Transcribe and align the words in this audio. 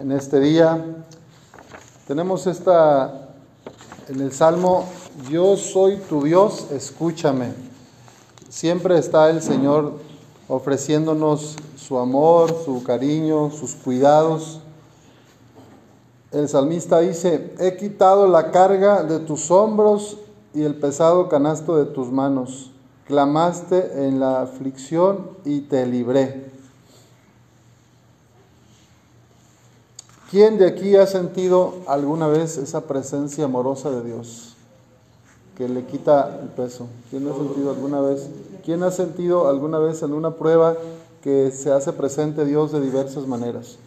en 0.00 0.12
este 0.12 0.40
día. 0.40 1.04
Tenemos 2.06 2.46
esta 2.46 3.28
en 4.08 4.20
el 4.20 4.32
Salmo, 4.32 4.86
yo 5.30 5.56
soy 5.56 5.96
tu 5.96 6.22
Dios, 6.22 6.68
escúchame. 6.72 7.52
Siempre 8.48 8.98
está 8.98 9.28
el 9.28 9.42
Señor 9.42 9.94
ofreciéndonos 10.48 11.56
su 11.76 11.98
amor, 11.98 12.56
su 12.64 12.82
cariño, 12.82 13.50
sus 13.50 13.74
cuidados. 13.74 14.60
El 16.32 16.48
salmista 16.48 17.00
dice, 17.00 17.54
he 17.58 17.76
quitado 17.76 18.26
la 18.26 18.50
carga 18.50 19.02
de 19.02 19.18
tus 19.18 19.50
hombros 19.50 20.16
y 20.54 20.62
el 20.62 20.74
pesado 20.74 21.28
canasto 21.28 21.76
de 21.76 21.84
tus 21.84 22.10
manos. 22.10 22.70
Clamaste 23.06 24.06
en 24.06 24.20
la 24.20 24.42
aflicción 24.42 25.30
y 25.44 25.60
te 25.60 25.86
libré. 25.86 26.57
¿Quién 30.30 30.58
de 30.58 30.66
aquí 30.66 30.94
ha 30.94 31.06
sentido 31.06 31.76
alguna 31.86 32.26
vez 32.26 32.58
esa 32.58 32.82
presencia 32.82 33.46
amorosa 33.46 33.90
de 33.90 34.02
Dios 34.02 34.56
que 35.56 35.66
le 35.70 35.86
quita 35.86 36.40
el 36.42 36.48
peso? 36.48 36.86
¿Quién 37.08 37.26
ha 37.28 37.34
sentido 37.34 37.70
alguna 37.70 38.02
vez? 38.02 38.28
¿Quién 38.62 38.82
ha 38.82 38.90
sentido 38.90 39.48
alguna 39.48 39.78
vez 39.78 40.02
en 40.02 40.12
una 40.12 40.32
prueba 40.34 40.76
que 41.22 41.50
se 41.50 41.72
hace 41.72 41.94
presente 41.94 42.44
Dios 42.44 42.72
de 42.72 42.82
diversas 42.82 43.26
maneras? 43.26 43.78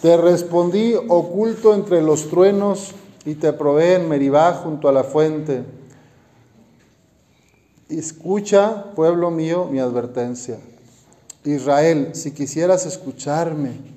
Te 0.00 0.16
respondí 0.16 0.94
oculto 1.08 1.74
entre 1.74 2.00
los 2.00 2.28
truenos 2.28 2.92
y 3.24 3.34
te 3.34 3.52
probé 3.52 3.96
en 3.96 4.08
Meribá 4.08 4.52
junto 4.52 4.88
a 4.88 4.92
la 4.92 5.02
fuente. 5.02 5.64
Escucha, 7.88 8.92
pueblo 8.94 9.32
mío, 9.32 9.66
mi 9.68 9.80
advertencia. 9.80 10.60
Israel, 11.44 12.10
si 12.12 12.30
quisieras 12.30 12.86
escucharme, 12.86 13.94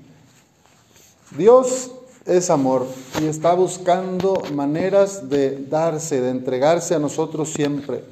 Dios 1.36 1.92
es 2.26 2.50
amor 2.50 2.88
y 3.22 3.26
está 3.26 3.54
buscando 3.54 4.42
maneras 4.54 5.30
de 5.30 5.66
darse, 5.66 6.22
de 6.22 6.30
entregarse 6.30 6.96
a 6.96 7.00
nosotros 7.00 7.52
siempre. 7.52 8.04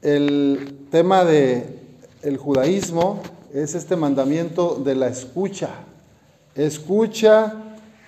El 0.00 0.86
tema 0.90 1.24
de 1.24 1.78
el 2.22 2.38
judaísmo 2.38 3.20
es 3.52 3.74
este 3.74 3.96
mandamiento 3.96 4.76
de 4.76 4.94
la 4.94 5.08
escucha. 5.08 5.70
Escucha 6.54 7.54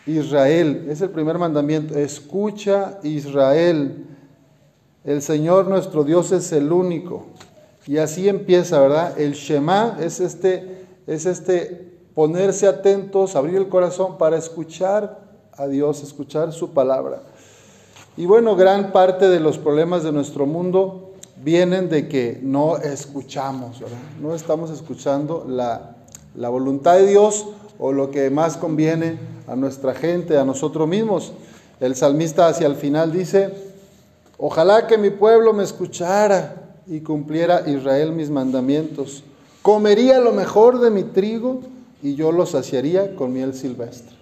Israel, 0.07 0.87
es 0.89 1.03
el 1.03 1.11
primer 1.11 1.39
mandamiento. 1.39 1.99
Escucha 1.99 2.99
Israel. 3.03 4.07
El 5.05 5.21
Señor 5.21 5.69
nuestro 5.69 6.05
Dios 6.05 6.33
es 6.33 6.53
el 6.53 6.73
único. 6.73 7.27
Y 7.87 7.99
así 7.99 8.29
empieza, 8.29 8.81
¿verdad? 8.81 9.21
El 9.21 9.35
Shema 9.35 9.99
es 10.01 10.21
este 10.21 10.87
es 11.07 11.27
este 11.27 11.96
ponerse 12.17 12.67
atentos, 12.67 13.37
abrir 13.37 13.57
el 13.57 13.69
corazón 13.69 14.17
para 14.17 14.39
escuchar 14.39 15.21
a 15.53 15.67
Dios, 15.67 16.03
escuchar 16.03 16.51
su 16.51 16.71
palabra. 16.71 17.21
Y 18.17 18.25
bueno, 18.25 18.57
gran 18.57 18.91
parte 18.91 19.29
de 19.29 19.39
los 19.39 19.59
problemas 19.59 20.03
de 20.03 20.13
nuestro 20.13 20.47
mundo 20.47 21.13
vienen 21.45 21.91
de 21.91 22.09
que 22.09 22.41
no 22.43 22.79
escuchamos, 22.79 23.83
no 24.19 24.35
estamos 24.35 24.71
escuchando 24.71 25.45
la, 25.47 25.95
la 26.35 26.49
voluntad 26.49 26.95
de 26.95 27.07
Dios 27.07 27.49
o 27.79 27.93
lo 27.93 28.11
que 28.11 28.31
más 28.31 28.57
conviene 28.57 29.19
a 29.47 29.55
nuestra 29.55 29.95
gente, 29.95 30.39
a 30.39 30.45
nosotros 30.47 30.89
mismos. 30.89 31.35
El 31.81 31.97
salmista 31.97 32.49
hacia 32.49 32.67
el 32.67 32.77
final 32.77 33.13
dice, 33.13 33.53
ojalá 34.39 34.87
que 34.87 34.97
mi 34.97 35.11
pueblo 35.11 35.53
me 35.53 35.65
escuchara 35.65 36.63
y 36.87 37.01
cumpliera 37.01 37.69
Israel 37.69 38.13
mis 38.13 38.31
mandamientos. 38.31 39.23
Comería 39.61 40.19
lo 40.19 40.33
mejor 40.33 40.81
de 40.81 40.91
mi 40.91 41.03
trigo 41.03 41.76
y 42.03 42.15
yo 42.15 42.33
lo 42.33 42.47
saciaría 42.47 43.15
con 43.17 43.33
miel 43.33 43.55
silvestre. 43.55 44.15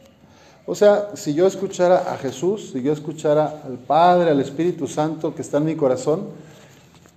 O 0.66 0.74
sea, 0.74 1.10
si 1.14 1.34
yo 1.34 1.46
escuchara 1.46 2.12
a 2.12 2.16
Jesús, 2.16 2.70
si 2.72 2.82
yo 2.82 2.92
escuchara 2.92 3.62
al 3.64 3.78
Padre, 3.78 4.30
al 4.30 4.40
Espíritu 4.40 4.86
Santo 4.86 5.34
que 5.34 5.42
está 5.42 5.58
en 5.58 5.66
mi 5.66 5.76
corazón, 5.76 6.28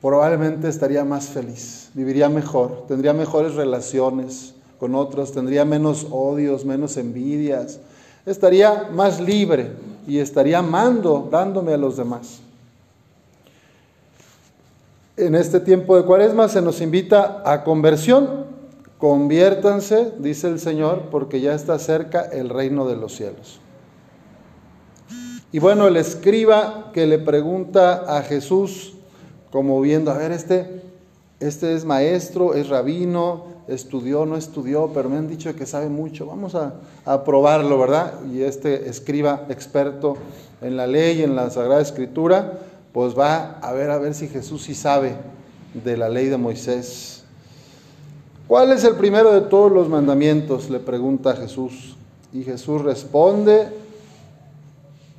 probablemente 0.02 0.68
estaría 0.68 1.06
más 1.06 1.28
feliz, 1.28 1.90
viviría 1.94 2.28
mejor, 2.30 2.86
tendría 2.88 3.14
mejores 3.14 3.56
relaciones 3.56 4.54
con 4.80 4.96
otros, 4.96 5.32
tendría 5.32 5.66
menos 5.66 6.08
odios, 6.12 6.66
menos 6.66 6.98
envidias, 6.98 7.80
estaría 8.26 8.90
más 8.92 9.20
libre 9.20 9.72
y 10.08 10.20
estaría 10.20 10.60
amando, 10.60 11.28
dándome 11.32 11.74
a 11.74 11.78
los 11.78 11.98
demás. 11.98 12.40
En 15.16 15.34
este 15.34 15.60
tiempo 15.60 15.96
de 15.96 16.04
cuaresma 16.04 16.48
se 16.48 16.62
nos 16.62 16.80
invita 16.80 17.42
a 17.44 17.64
conversión, 17.64 18.46
Conviértanse, 18.98 20.14
dice 20.20 20.48
el 20.48 20.60
Señor, 20.60 21.10
porque 21.12 21.40
ya 21.40 21.54
está 21.54 21.78
cerca 21.78 22.22
el 22.22 22.50
reino 22.50 22.88
de 22.88 22.96
los 22.96 23.16
cielos. 23.16 23.60
Y 25.52 25.60
bueno, 25.60 25.88
el 25.88 25.98
escriba 25.98 26.92
que 26.94 27.06
le 27.08 27.20
pregunta 27.20 28.18
a 28.18 28.22
Jesús, 28.24 28.96
como 29.52 29.80
viendo, 29.82 30.12
a 30.12 30.18
ver, 30.18 30.32
este, 30.32 30.82
este 31.40 31.74
es 31.76 31.86
maestro, 31.86 32.54
es 32.54 32.70
rabino, 32.70 33.46
estudió, 33.68 34.26
no 34.26 34.36
estudió, 34.36 34.92
pero 34.94 35.10
me 35.10 35.18
han 35.18 35.28
dicho 35.28 35.56
que 35.56 35.66
sabe 35.66 35.90
mucho, 35.90 36.26
vamos 36.26 36.56
a, 36.56 36.74
probarlo, 37.24 37.78
¿verdad? 37.80 38.14
Y 38.32 38.42
este 38.42 38.90
escriba 38.90 39.46
experto 39.50 40.18
en 40.62 40.76
la 40.76 40.88
ley, 40.88 41.22
en 41.22 41.36
la 41.36 41.50
Sagrada 41.50 41.82
Escritura, 41.82 42.60
pues 42.92 43.18
va 43.18 43.60
a 43.60 43.74
ver 43.74 43.92
a 43.92 43.98
ver 44.00 44.14
si 44.14 44.28
Jesús 44.28 44.64
sí 44.64 44.74
sabe 44.74 45.16
de 45.74 45.98
la 45.98 46.10
ley 46.10 46.28
de 46.28 46.38
Moisés. 46.38 47.24
¿Cuál 48.48 48.72
es 48.72 48.86
el 48.86 48.96
primero 48.96 49.34
de 49.34 49.42
todos 49.42 49.70
los 49.70 49.90
mandamientos? 49.90 50.70
Le 50.70 50.80
pregunta 50.80 51.36
Jesús. 51.36 51.98
Y 52.32 52.44
Jesús 52.44 52.82
responde, 52.82 53.68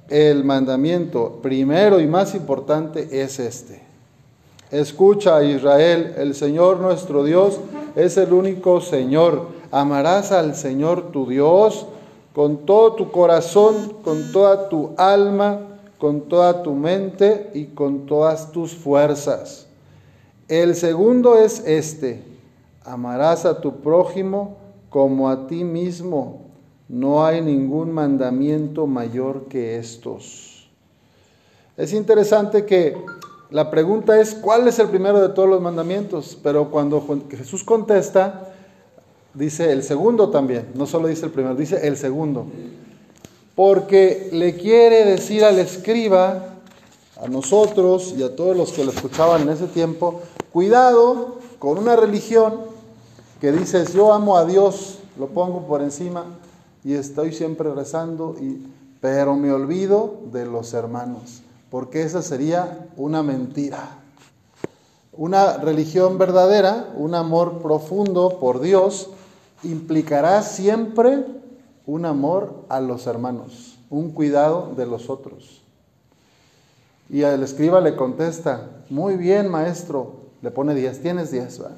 el 0.08 0.44
mandamiento 0.44 1.38
primero 1.42 2.00
y 2.00 2.06
más 2.06 2.34
importante 2.34 3.22
es 3.22 3.38
este. 3.38 3.82
Escucha 4.70 5.44
Israel, 5.44 6.14
el 6.16 6.34
Señor 6.34 6.80
nuestro 6.80 7.22
Dios 7.22 7.60
es 7.96 8.16
el 8.16 8.32
único 8.32 8.80
Señor. 8.80 9.48
Amarás 9.70 10.32
al 10.32 10.54
Señor 10.54 11.12
tu 11.12 11.26
Dios 11.26 11.84
con 12.34 12.64
todo 12.64 12.94
tu 12.94 13.10
corazón, 13.10 13.92
con 14.02 14.32
toda 14.32 14.70
tu 14.70 14.92
alma, 14.96 15.60
con 15.98 16.22
toda 16.22 16.62
tu 16.62 16.74
mente 16.74 17.50
y 17.52 17.66
con 17.66 18.06
todas 18.06 18.52
tus 18.52 18.72
fuerzas. 18.72 19.66
El 20.48 20.74
segundo 20.74 21.36
es 21.36 21.62
este 21.66 22.27
Amarás 22.88 23.44
a 23.44 23.60
tu 23.60 23.80
prójimo 23.80 24.56
como 24.88 25.28
a 25.28 25.46
ti 25.46 25.62
mismo. 25.62 26.46
No 26.88 27.26
hay 27.26 27.42
ningún 27.42 27.92
mandamiento 27.92 28.86
mayor 28.86 29.44
que 29.48 29.76
estos. 29.76 30.70
Es 31.76 31.92
interesante 31.92 32.64
que 32.64 32.96
la 33.50 33.70
pregunta 33.70 34.18
es, 34.18 34.34
¿cuál 34.34 34.66
es 34.68 34.78
el 34.78 34.88
primero 34.88 35.20
de 35.20 35.28
todos 35.28 35.48
los 35.50 35.60
mandamientos? 35.60 36.38
Pero 36.42 36.70
cuando 36.70 37.04
Jesús 37.30 37.62
contesta, 37.62 38.52
dice 39.34 39.70
el 39.70 39.82
segundo 39.82 40.30
también, 40.30 40.68
no 40.74 40.86
solo 40.86 41.08
dice 41.08 41.26
el 41.26 41.32
primero, 41.32 41.54
dice 41.54 41.86
el 41.86 41.98
segundo. 41.98 42.46
Porque 43.54 44.30
le 44.32 44.56
quiere 44.56 45.04
decir 45.04 45.44
al 45.44 45.58
escriba, 45.58 46.54
a 47.20 47.28
nosotros 47.28 48.14
y 48.16 48.22
a 48.22 48.34
todos 48.34 48.56
los 48.56 48.72
que 48.72 48.84
lo 48.84 48.92
escuchaban 48.92 49.42
en 49.42 49.50
ese 49.50 49.66
tiempo, 49.66 50.22
cuidado 50.52 51.38
con 51.58 51.76
una 51.76 51.96
religión 51.96 52.77
que 53.40 53.52
dices, 53.52 53.92
yo 53.92 54.12
amo 54.12 54.36
a 54.36 54.44
Dios, 54.44 54.98
lo 55.18 55.28
pongo 55.28 55.66
por 55.66 55.80
encima 55.82 56.24
y 56.84 56.94
estoy 56.94 57.32
siempre 57.32 57.72
rezando, 57.72 58.34
y, 58.40 58.66
pero 59.00 59.36
me 59.36 59.52
olvido 59.52 60.14
de 60.32 60.44
los 60.44 60.74
hermanos, 60.74 61.42
porque 61.70 62.02
esa 62.02 62.22
sería 62.22 62.88
una 62.96 63.22
mentira. 63.22 63.96
Una 65.12 65.56
religión 65.56 66.18
verdadera, 66.18 66.90
un 66.96 67.14
amor 67.14 67.58
profundo 67.58 68.38
por 68.40 68.60
Dios, 68.60 69.10
implicará 69.62 70.42
siempre 70.42 71.24
un 71.86 72.06
amor 72.06 72.64
a 72.68 72.80
los 72.80 73.06
hermanos, 73.06 73.78
un 73.90 74.10
cuidado 74.10 74.72
de 74.76 74.86
los 74.86 75.10
otros. 75.10 75.62
Y 77.10 77.22
el 77.22 77.42
escriba 77.42 77.80
le 77.80 77.96
contesta, 77.96 78.68
muy 78.90 79.16
bien 79.16 79.48
maestro, 79.48 80.28
le 80.42 80.50
pone 80.50 80.74
10, 80.74 81.02
tienes 81.02 81.30
10, 81.30 81.58
¿verdad? 81.58 81.76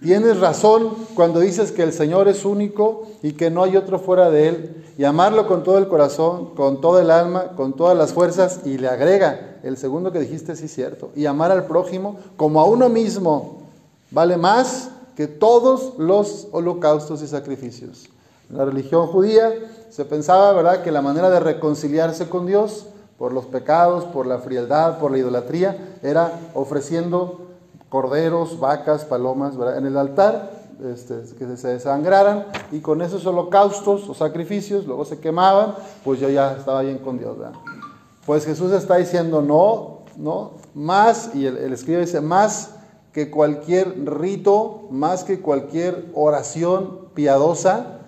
Tienes 0.00 0.38
razón 0.38 0.94
cuando 1.14 1.40
dices 1.40 1.72
que 1.72 1.82
el 1.82 1.92
Señor 1.92 2.28
es 2.28 2.44
único 2.44 3.06
y 3.22 3.32
que 3.32 3.50
no 3.50 3.64
hay 3.64 3.76
otro 3.76 3.98
fuera 3.98 4.30
de 4.30 4.48
Él, 4.48 4.84
y 4.96 5.04
amarlo 5.04 5.46
con 5.46 5.62
todo 5.62 5.78
el 5.78 5.88
corazón, 5.88 6.54
con 6.54 6.80
todo 6.80 7.00
el 7.00 7.10
alma, 7.10 7.52
con 7.56 7.74
todas 7.74 7.96
las 7.96 8.12
fuerzas, 8.12 8.60
y 8.64 8.78
le 8.78 8.88
agrega, 8.88 9.58
el 9.62 9.76
segundo 9.76 10.12
que 10.12 10.20
dijiste 10.20 10.56
sí 10.56 10.66
es 10.66 10.74
cierto, 10.74 11.10
y 11.14 11.26
amar 11.26 11.50
al 11.50 11.66
prójimo 11.66 12.18
como 12.36 12.60
a 12.60 12.64
uno 12.64 12.88
mismo, 12.88 13.62
vale 14.10 14.36
más 14.36 14.90
que 15.16 15.26
todos 15.26 15.94
los 15.98 16.48
holocaustos 16.52 17.22
y 17.22 17.26
sacrificios. 17.26 18.08
En 18.50 18.56
la 18.56 18.64
religión 18.64 19.08
judía 19.08 19.52
se 19.90 20.04
pensaba, 20.04 20.52
¿verdad?, 20.52 20.82
que 20.82 20.92
la 20.92 21.02
manera 21.02 21.28
de 21.28 21.40
reconciliarse 21.40 22.28
con 22.28 22.46
Dios 22.46 22.86
por 23.18 23.32
los 23.32 23.46
pecados, 23.46 24.04
por 24.04 24.26
la 24.26 24.38
frialdad, 24.38 24.98
por 24.98 25.10
la 25.10 25.18
idolatría, 25.18 25.96
era 26.02 26.32
ofreciendo 26.54 27.48
corderos, 27.88 28.58
vacas, 28.58 29.04
palomas. 29.04 29.54
En 29.76 29.86
el 29.86 29.96
altar 29.96 30.50
este, 30.84 31.22
que 31.36 31.56
se 31.56 31.68
desangraran 31.68 32.46
y 32.70 32.80
con 32.80 33.02
esos 33.02 33.26
holocaustos 33.26 34.08
o 34.08 34.14
sacrificios, 34.14 34.86
luego 34.86 35.04
se 35.04 35.18
quemaban, 35.18 35.74
pues 36.04 36.20
yo 36.20 36.28
ya 36.28 36.52
estaba 36.52 36.82
bien 36.82 36.98
con 36.98 37.18
Dios. 37.18 37.36
Pues 38.24 38.44
Jesús 38.44 38.72
está 38.72 38.96
diciendo, 38.96 39.42
no, 39.42 40.00
no, 40.16 40.52
más, 40.74 41.34
y 41.34 41.46
el, 41.46 41.56
el 41.56 41.72
escribe 41.72 42.00
dice, 42.00 42.20
más 42.20 42.74
que 43.12 43.30
cualquier 43.30 44.04
rito, 44.06 44.86
más 44.90 45.24
que 45.24 45.40
cualquier 45.40 46.06
oración 46.14 47.08
piadosa, 47.14 47.98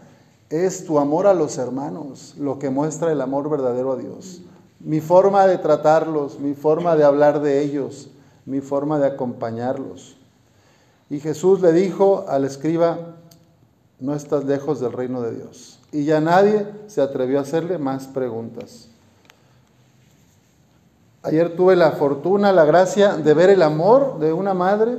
es 0.51 0.85
tu 0.85 0.99
amor 0.99 1.27
a 1.27 1.35
los 1.35 1.59
hermanos, 1.59 2.35
lo 2.39 2.59
que 2.59 2.71
muestra 2.71 3.13
el 3.13 3.21
amor 3.21 3.49
verdadero 3.49 3.93
a 3.93 3.97
Dios. 3.97 4.43
Mi 4.81 5.01
forma 5.01 5.47
de 5.47 5.59
tratarlos, 5.59 6.39
mi 6.39 6.55
forma 6.55 6.97
de 6.97 7.05
hablar 7.05 7.41
de 7.41 7.63
ellos, 7.63 8.11
mi 8.51 8.61
forma 8.61 8.99
de 8.99 9.07
acompañarlos. 9.07 10.17
Y 11.09 11.21
Jesús 11.21 11.61
le 11.61 11.73
dijo 11.73 12.27
al 12.29 12.45
escriba, 12.45 13.15
no 14.01 14.15
estás 14.15 14.45
lejos 14.45 14.81
del 14.81 14.93
reino 14.93 15.23
de 15.23 15.37
Dios. 15.37 15.79
Y 15.93 16.05
ya 16.05 16.21
nadie 16.21 16.67
se 16.89 17.01
atrevió 17.01 17.39
a 17.39 17.43
hacerle 17.43 17.79
más 17.79 18.09
preguntas. 18.09 18.89
Ayer 21.23 21.55
tuve 21.55 21.77
la 21.77 21.93
fortuna, 21.93 22.53
la 22.53 22.65
gracia 22.65 23.17
de 23.17 23.35
ver 23.35 23.51
el 23.51 23.63
amor 23.63 24.19
de 24.19 24.33
una 24.33 24.55
madre 24.55 24.99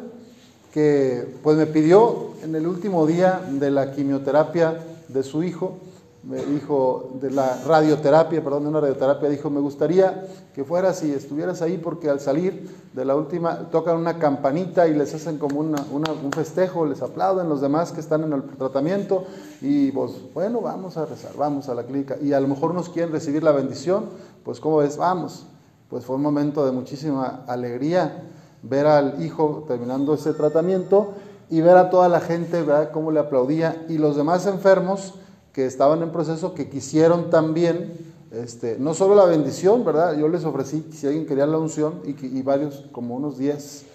que 0.74 1.36
pues 1.44 1.58
me 1.58 1.66
pidió 1.66 2.32
en 2.44 2.56
el 2.56 2.68
último 2.68 3.06
día 3.06 3.42
de 3.50 3.70
la 3.70 3.92
quimioterapia 3.92 4.80
de 5.10 5.24
su 5.24 5.44
hijo, 5.44 5.78
me 6.24 6.38
dijo, 6.46 7.14
de 7.20 7.32
la 7.32 7.62
radioterapia, 7.66 8.44
perdón, 8.44 8.64
de 8.64 8.70
una 8.70 8.80
radioterapia, 8.80 9.28
dijo, 9.28 9.50
me 9.50 9.60
gustaría 9.60 10.28
que 10.54 10.64
fueras 10.64 11.04
y 11.04 11.12
estuvieras 11.12 11.64
ahí 11.64 11.78
porque 11.78 12.10
al 12.10 12.20
salir 12.20 12.70
de 12.94 13.06
la 13.06 13.16
última 13.16 13.70
tocan 13.72 13.98
una 13.98 14.20
campanita 14.20 14.88
y 14.88 14.94
les 14.94 15.16
hacen 15.16 15.40
como 15.40 15.60
una, 15.60 15.84
un 15.90 16.32
festejo, 16.32 16.86
les 16.86 17.02
aplauden 17.02 17.50
los 17.50 17.60
demás 17.60 17.92
que 17.92 18.02
están 18.02 18.24
en 18.24 18.34
el 18.34 18.44
tratamiento 18.44 19.26
y 19.62 19.92
pues, 19.92 20.12
bueno, 20.34 20.62
vamos 20.62 20.96
a 20.98 21.06
rezar, 21.06 21.32
vamos 21.38 21.70
a 21.70 21.74
la 21.74 21.84
clínica 21.84 22.18
y 22.22 22.34
a 22.34 22.40
lo 22.40 22.48
mejor 22.48 22.76
nos 22.76 22.90
quieren 22.90 23.12
recibir 23.12 23.42
la 23.42 23.52
bendición, 23.52 24.06
pues 24.44 24.60
¿cómo 24.60 24.78
ves? 24.78 24.98
Vamos. 24.98 25.48
Pues 25.90 26.06
fue 26.06 26.16
un 26.16 26.22
momento 26.22 26.66
de 26.66 26.72
muchísima 26.72 27.44
alegría 27.48 28.24
ver 28.64 28.86
al 28.86 29.22
hijo 29.24 29.66
terminando 29.68 30.14
ese 30.14 30.34
tratamiento 30.34 31.14
y 31.50 31.60
ver 31.62 31.76
a 31.76 31.90
toda 31.90 32.08
la 32.08 32.22
gente, 32.22 32.62
¿verdad?, 32.62 32.92
cómo 32.94 33.12
le 33.12 33.20
aplaudía 33.20 33.86
y 33.90 33.98
los 33.98 34.16
demás 34.16 34.46
enfermos 34.46 35.16
que 35.54 35.66
estaban 35.66 36.02
en 36.02 36.12
proceso, 36.12 36.54
que 36.54 36.70
quisieron 36.70 37.30
también, 37.30 37.94
este, 38.32 38.78
no 38.80 38.94
solo 38.94 39.16
la 39.16 39.26
bendición, 39.26 39.84
¿verdad? 39.84 40.18
Yo 40.18 40.28
les 40.28 40.46
ofrecí, 40.46 40.86
si 40.94 41.08
alguien 41.08 41.26
quería 41.26 41.46
la 41.46 41.58
unción, 41.58 42.02
y, 42.06 42.42
varios, 42.42 42.86
como 42.92 43.16
unos 43.16 43.38
10, 43.38 43.86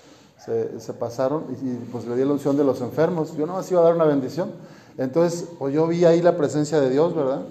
se, 0.79 0.93
pasaron, 0.93 1.44
y, 1.62 1.75
pues 1.91 2.06
le 2.06 2.14
di 2.14 2.25
la 2.25 2.32
unción 2.32 2.56
de 2.56 2.64
los 2.64 2.81
enfermos. 2.81 3.37
Yo 3.37 3.47
no 3.47 3.55
más 3.55 3.70
iba 3.70 3.81
a 3.81 3.85
dar 3.85 3.94
una 3.94 4.05
bendición. 4.05 4.50
Entonces, 4.99 5.49
pues 5.58 5.75
yo 5.75 5.87
vi 5.87 6.05
ahí 6.05 6.23
la 6.23 6.37
presencia 6.37 6.81
de 6.81 6.91
Dios, 6.91 7.14
¿verdad? 7.14 7.43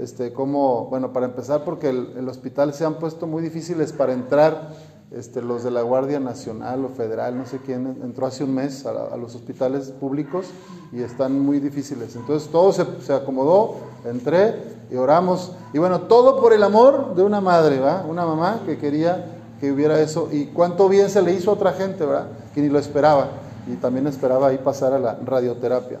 Este, 0.00 0.32
como, 0.32 0.86
bueno, 0.86 1.12
para 1.12 1.26
empezar, 1.26 1.64
porque 1.64 1.90
el 1.90 2.28
hospital 2.28 2.72
se 2.72 2.84
han 2.84 2.94
puesto 2.94 3.26
muy 3.26 3.42
difíciles 3.42 3.92
para 3.92 4.14
entrar 4.14 4.70
este, 5.16 5.42
los 5.42 5.62
de 5.62 5.70
la 5.70 5.82
Guardia 5.82 6.20
Nacional 6.20 6.84
o 6.84 6.88
Federal, 6.88 7.36
no 7.36 7.46
sé 7.46 7.58
quién, 7.58 7.98
entró 8.02 8.26
hace 8.26 8.44
un 8.44 8.54
mes 8.54 8.86
a, 8.86 9.16
los 9.16 9.34
hospitales 9.34 9.90
públicos 9.90 10.46
y 10.92 11.02
están 11.02 11.38
muy 11.38 11.60
difíciles. 11.60 12.16
Entonces 12.16 12.48
todo 12.50 12.72
se, 12.72 12.84
se, 13.04 13.12
acomodó, 13.12 13.76
entré 14.04 14.54
y 14.90 14.96
oramos. 14.96 15.52
Y 15.72 15.78
bueno, 15.78 16.02
todo 16.02 16.40
por 16.40 16.52
el 16.52 16.62
amor 16.62 17.14
de 17.14 17.22
una 17.22 17.40
madre, 17.40 17.78
¿va? 17.78 18.04
Una 18.08 18.24
mamá 18.24 18.62
que 18.64 18.78
quería 18.78 19.26
que 19.62 19.70
hubiera 19.70 20.00
eso. 20.00 20.28
Y 20.32 20.46
cuánto 20.46 20.88
bien 20.88 21.08
se 21.08 21.22
le 21.22 21.32
hizo 21.32 21.50
a 21.50 21.54
otra 21.54 21.72
gente, 21.72 22.04
¿verdad? 22.04 22.26
Que 22.54 22.60
ni 22.60 22.68
lo 22.68 22.80
esperaba. 22.80 23.28
Y 23.66 23.76
también 23.76 24.08
esperaba 24.08 24.48
ahí 24.48 24.58
pasar 24.58 24.92
a 24.92 24.98
la 24.98 25.18
radioterapia. 25.24 26.00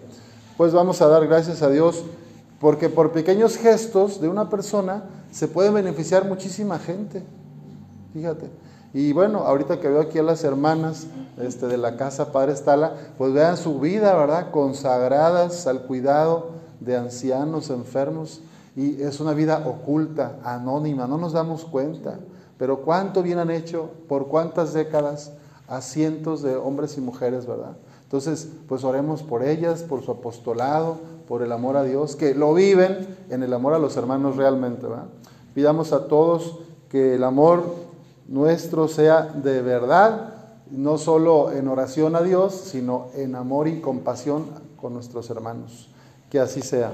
Pues 0.56 0.72
vamos 0.72 1.00
a 1.00 1.06
dar 1.06 1.26
gracias 1.28 1.62
a 1.62 1.70
Dios 1.70 2.02
porque 2.60 2.88
por 2.88 3.12
pequeños 3.12 3.56
gestos 3.56 4.20
de 4.20 4.28
una 4.28 4.48
persona 4.48 5.04
se 5.30 5.48
puede 5.48 5.70
beneficiar 5.70 6.26
muchísima 6.26 6.78
gente. 6.78 7.22
Fíjate. 8.12 8.50
Y 8.94 9.12
bueno, 9.12 9.40
ahorita 9.40 9.80
que 9.80 9.88
veo 9.88 10.02
aquí 10.02 10.18
a 10.18 10.22
las 10.22 10.44
hermanas 10.44 11.06
este, 11.38 11.66
de 11.66 11.78
la 11.78 11.96
casa 11.96 12.30
Padre 12.30 12.52
Estala, 12.52 12.94
pues 13.16 13.32
vean 13.32 13.56
su 13.56 13.80
vida, 13.80 14.14
¿verdad? 14.14 14.50
Consagradas 14.50 15.66
al 15.66 15.82
cuidado 15.82 16.50
de 16.80 16.96
ancianos, 16.96 17.70
enfermos. 17.70 18.42
Y 18.76 19.02
es 19.02 19.20
una 19.20 19.32
vida 19.32 19.64
oculta, 19.66 20.38
anónima, 20.44 21.06
no 21.06 21.16
nos 21.16 21.32
damos 21.32 21.64
cuenta. 21.64 22.18
Pero 22.58 22.82
cuánto 22.82 23.22
bien 23.22 23.38
han 23.38 23.50
hecho, 23.50 23.90
por 24.08 24.28
cuántas 24.28 24.74
décadas, 24.74 25.32
a 25.68 25.80
cientos 25.80 26.42
de 26.42 26.56
hombres 26.56 26.98
y 26.98 27.00
mujeres, 27.00 27.46
¿verdad? 27.46 27.76
Entonces, 28.04 28.48
pues 28.68 28.84
oremos 28.84 29.22
por 29.22 29.42
ellas, 29.42 29.82
por 29.82 30.02
su 30.04 30.10
apostolado, 30.10 30.98
por 31.26 31.40
el 31.42 31.50
amor 31.50 31.78
a 31.78 31.82
Dios, 31.82 32.14
que 32.14 32.34
lo 32.34 32.52
viven 32.52 33.16
en 33.30 33.42
el 33.42 33.54
amor 33.54 33.72
a 33.72 33.78
los 33.78 33.96
hermanos 33.96 34.36
realmente, 34.36 34.86
¿verdad? 34.86 35.06
Pidamos 35.54 35.94
a 35.94 36.08
todos 36.08 36.58
que 36.90 37.14
el 37.14 37.24
amor 37.24 37.64
nuestro 38.32 38.88
sea 38.88 39.24
de 39.24 39.60
verdad, 39.60 40.32
no 40.70 40.96
solo 40.96 41.52
en 41.52 41.68
oración 41.68 42.16
a 42.16 42.22
Dios, 42.22 42.54
sino 42.54 43.08
en 43.14 43.34
amor 43.34 43.68
y 43.68 43.82
compasión 43.82 44.46
con 44.80 44.94
nuestros 44.94 45.28
hermanos. 45.28 45.90
Que 46.30 46.40
así 46.40 46.62
sea. 46.62 46.92